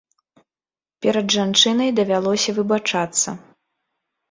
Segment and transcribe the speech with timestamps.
[1.07, 3.39] Перад жанчынай давялося выбачацца.